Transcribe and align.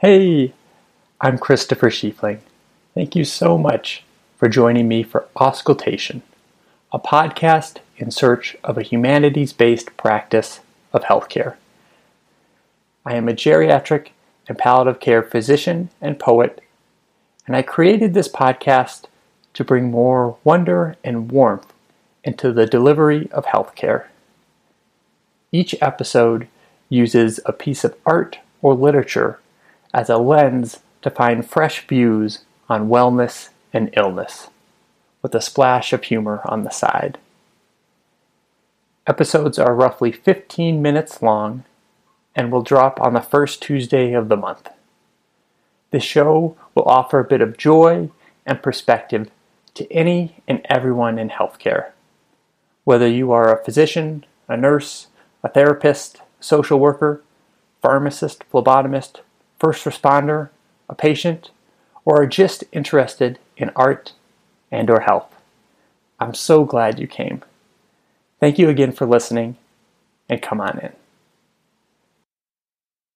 Hey, 0.00 0.52
I'm 1.20 1.38
Christopher 1.38 1.90
Schiefling. 1.90 2.38
Thank 2.94 3.16
you 3.16 3.24
so 3.24 3.58
much 3.58 4.04
for 4.36 4.48
joining 4.48 4.86
me 4.86 5.02
for 5.02 5.26
Auscultation, 5.34 6.22
a 6.92 7.00
podcast 7.00 7.78
in 7.96 8.12
search 8.12 8.56
of 8.62 8.78
a 8.78 8.84
humanities 8.84 9.52
based 9.52 9.96
practice 9.96 10.60
of 10.92 11.02
healthcare. 11.02 11.56
I 13.04 13.16
am 13.16 13.28
a 13.28 13.32
geriatric 13.32 14.10
and 14.46 14.56
palliative 14.56 15.00
care 15.00 15.20
physician 15.20 15.90
and 16.00 16.16
poet, 16.16 16.62
and 17.48 17.56
I 17.56 17.62
created 17.62 18.14
this 18.14 18.28
podcast 18.28 19.06
to 19.54 19.64
bring 19.64 19.90
more 19.90 20.36
wonder 20.44 20.94
and 21.02 21.32
warmth 21.32 21.72
into 22.22 22.52
the 22.52 22.66
delivery 22.66 23.28
of 23.32 23.46
healthcare. 23.46 24.04
Each 25.50 25.74
episode 25.80 26.46
uses 26.88 27.40
a 27.44 27.52
piece 27.52 27.82
of 27.82 27.96
art 28.06 28.38
or 28.62 28.74
literature 28.74 29.40
as 29.92 30.08
a 30.08 30.18
lens 30.18 30.80
to 31.02 31.10
find 31.10 31.48
fresh 31.48 31.86
views 31.86 32.44
on 32.68 32.88
wellness 32.88 33.48
and 33.72 33.90
illness, 33.96 34.48
with 35.22 35.34
a 35.34 35.40
splash 35.40 35.92
of 35.92 36.04
humor 36.04 36.40
on 36.44 36.64
the 36.64 36.70
side. 36.70 37.18
Episodes 39.06 39.58
are 39.58 39.74
roughly 39.74 40.12
15 40.12 40.82
minutes 40.82 41.22
long 41.22 41.64
and 42.36 42.52
will 42.52 42.62
drop 42.62 43.00
on 43.00 43.14
the 43.14 43.20
first 43.20 43.62
Tuesday 43.62 44.12
of 44.12 44.28
the 44.28 44.36
month. 44.36 44.68
The 45.90 46.00
show 46.00 46.56
will 46.74 46.84
offer 46.84 47.18
a 47.18 47.24
bit 47.24 47.40
of 47.40 47.56
joy 47.56 48.10
and 48.44 48.62
perspective 48.62 49.30
to 49.74 49.90
any 49.90 50.42
and 50.46 50.60
everyone 50.66 51.18
in 51.18 51.30
healthcare. 51.30 51.90
Whether 52.84 53.08
you 53.08 53.32
are 53.32 53.52
a 53.52 53.64
physician, 53.64 54.26
a 54.46 54.56
nurse, 54.56 55.06
a 55.42 55.48
therapist, 55.48 56.20
social 56.40 56.78
worker, 56.78 57.22
pharmacist, 57.80 58.44
phlebotomist, 58.52 59.20
first 59.58 59.84
responder, 59.84 60.50
a 60.88 60.94
patient, 60.94 61.50
or 62.04 62.22
are 62.22 62.26
just 62.26 62.64
interested 62.72 63.38
in 63.56 63.70
art 63.76 64.12
and 64.70 64.90
or 64.90 65.00
health. 65.00 65.34
I'm 66.20 66.34
so 66.34 66.64
glad 66.64 66.98
you 66.98 67.06
came. 67.06 67.42
Thank 68.40 68.58
you 68.58 68.68
again 68.68 68.92
for 68.92 69.06
listening 69.06 69.56
and 70.28 70.42
come 70.42 70.60
on 70.60 70.78
in. 70.78 70.92